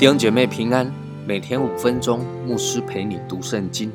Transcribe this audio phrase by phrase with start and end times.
[0.00, 0.90] 弟兄姐妹平安，
[1.26, 3.92] 每天五分钟，牧师陪你读圣经。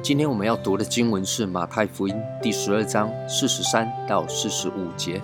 [0.00, 5.20] 今天我们要读的经文是马太福音第十二章四十三到四十五节。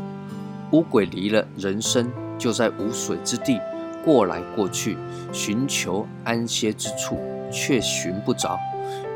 [0.73, 3.59] 乌鬼离了人生，就在无水之地
[4.05, 4.97] 过来过去，
[5.33, 7.19] 寻求安歇之处，
[7.51, 8.59] 却寻不着。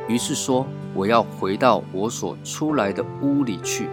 [0.08, 3.88] 于是说：“我要回到我所出来的屋里去。”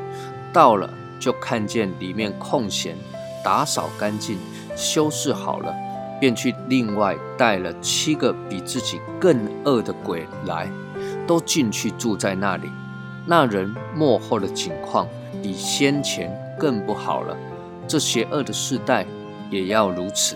[0.52, 2.96] 到了，就看见里面空闲，
[3.44, 4.38] 打扫干净，
[4.76, 5.73] 修饰好了。
[6.20, 10.70] 便去另外带了七个比自己更恶的鬼来，
[11.26, 12.70] 都进去住在那里。
[13.26, 15.08] 那人幕后的景况
[15.41, 16.30] 比先前
[16.60, 17.38] 更不好了。
[17.88, 19.05] 这邪恶的世代
[19.49, 20.35] 也要如此。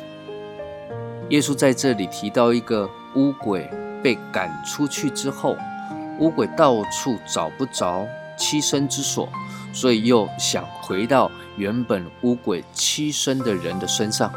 [1.30, 3.70] 耶稣在这里提到一个乌鬼
[4.04, 5.58] 被赶出去之后，
[6.20, 8.06] 乌鬼到处找不着
[8.38, 9.28] 栖身之所，
[9.74, 14.32] 所以又想回到原本乌鬼栖身的人的身上。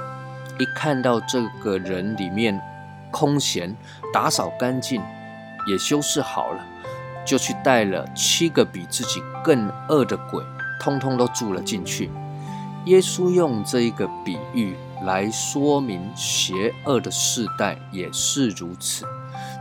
[0.59, 2.59] 一看到这个人里面
[3.11, 3.77] 空闲，
[4.13, 5.03] 打扫干净，
[5.67, 6.65] 也修饰好了，
[7.27, 10.43] 就去带了七个比自己更恶的鬼，
[10.81, 12.11] 通通都住了进去。
[12.87, 14.77] 耶稣用这一个比喻
[15.07, 19.07] 来说明邪恶的世代也是如此。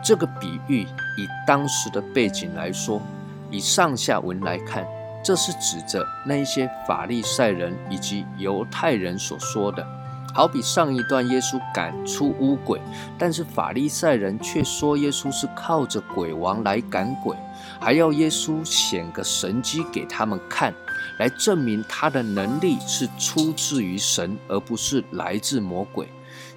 [0.04, 3.02] 这个比喻以当时的背景来说，
[3.50, 4.86] 以上下文来看，
[5.24, 9.86] 这是指着那一些法利赛人以及犹太人所说的。
[10.34, 12.82] 好比上一段，耶稣赶出乌鬼，
[13.18, 17.38] 但是法利赛人却说耶稣是靠着鬼王来赶鬼，
[17.80, 20.74] 还要耶稣显个神迹给他们看，
[21.20, 26.08] 来证明他的能力是出自于神，而不是来自魔鬼。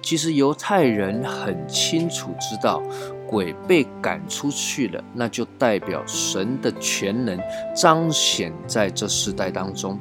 [0.01, 2.81] 其实犹太人很清楚知道，
[3.27, 7.37] 鬼被赶出去了，那就代表神的全能
[7.75, 9.99] 彰显在这世代当中。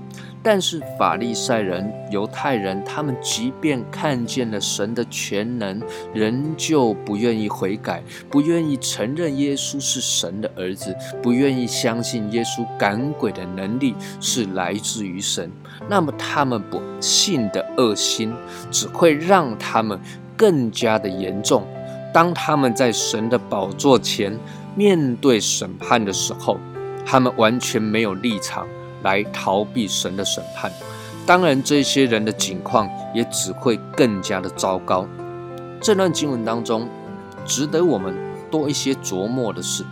[0.50, 5.78] 但是法利赛人、犹太人，他们即便看见了神的全能，
[6.14, 15.52] 仍旧不愿意悔改，不愿意承认耶稣是神的儿子，不愿意相信耶稣赶鬼的能力是来自于神。
[15.86, 18.32] 那么他们不信的恶心，
[18.70, 20.00] 只会让他们
[20.34, 21.62] 更加的严重。
[22.10, 24.34] 当他们在神的宝座前
[24.74, 26.58] 面对审判的时候，
[27.04, 28.66] 他们完全没有立场。
[29.02, 30.70] 来逃避神的审判，
[31.26, 35.06] 当然，这些人的境况也只会更加的糟糕。
[35.80, 36.88] 这段经文当中，
[37.44, 38.16] 值得我们
[38.50, 39.84] 多一些琢磨的是，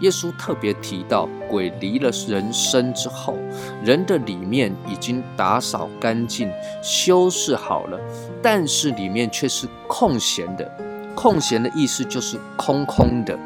[0.00, 3.36] 耶稣特别提到，鬼离了人身之后，
[3.84, 6.50] 人的里面已经打扫干净、
[6.82, 7.98] 修饰好了，
[8.42, 10.70] 但是里面却是空闲的。
[11.14, 13.38] 空闲的意思就是空空的，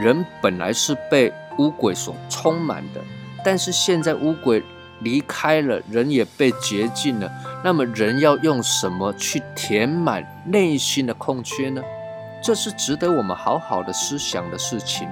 [0.00, 3.00] 人本来是被污鬼所充满的。
[3.44, 4.62] 但是现在乌鬼
[5.00, 7.30] 离开了，人也被洁净了。
[7.62, 11.82] 那么人要用什么去填满内心的空缺呢？
[12.42, 15.08] 这是值得我们好好的思想的事情。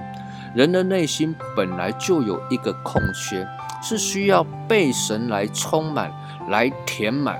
[0.55, 3.47] 人的内心本来就有一个空缺，
[3.81, 6.11] 是需要被神来充满、
[6.49, 7.39] 来填满。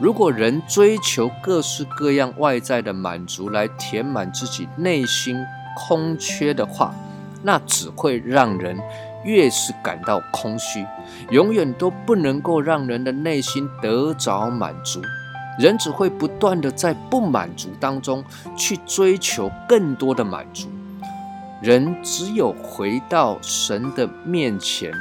[0.00, 5.36] 如果人追求各式各样外在的满足来填满自己内心
[5.76, 6.94] 空缺的话，
[7.42, 8.78] 那只会让人。
[9.24, 10.86] 越是感到空虚，
[11.30, 15.00] 永远都不能够让人的内心得着满足。
[15.58, 18.24] 人只会不断的在不满足当中
[18.56, 20.68] 去追求更多的满足。
[21.62, 24.92] 人只有回到神的面前，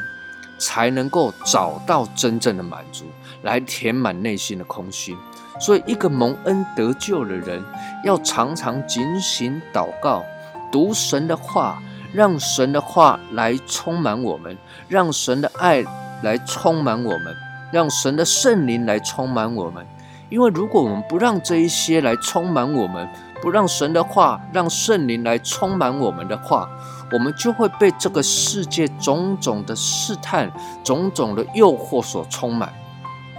[0.60, 3.06] 才能够找到真正的满足，
[3.42, 5.18] 来填满内心的空虚。
[5.60, 7.62] 所以，一个蒙恩得救的人，
[8.04, 10.24] 要常常警醒祷告，
[10.72, 11.82] 读神的话。
[12.14, 14.56] 让神的话来充满我们，
[14.88, 15.84] 让神的爱
[16.22, 17.36] 来充满我们，
[17.72, 19.86] 让神的圣灵来充满我们。
[20.30, 23.08] 因为如果我们不让这一些来充满我们，
[23.42, 26.70] 不让神的话、让圣灵来充满我们的话，
[27.12, 30.52] 我们就会被这个世界种种的试探、
[30.84, 32.72] 种种的诱惑所充满。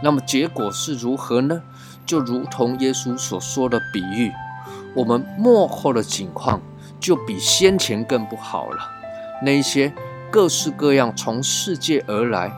[0.03, 1.63] 那么结果是如何呢？
[2.07, 4.31] 就如同耶稣所说的比喻，
[4.95, 6.61] 我们幕后的景况。
[7.05, 8.91] 就比先前更不好了。
[9.43, 9.93] 那一些
[10.31, 12.51] 各式各样从世界而来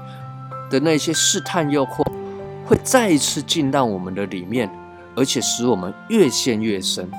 [0.70, 2.04] 的那些试探诱惑，
[2.64, 4.70] 会再一次进到我们的里面，
[5.16, 7.10] 而且使我们越陷越深。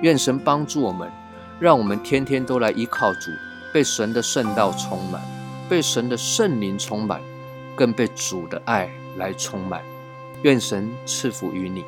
[0.00, 1.10] 愿神帮助我们，
[1.58, 3.32] 让我们天天都来依靠主，
[3.74, 5.20] 被神的圣道充满，
[5.68, 7.20] 被神的圣灵充满，
[7.74, 9.82] 更被主的爱来充满。
[10.42, 11.84] 愿神赐福于你。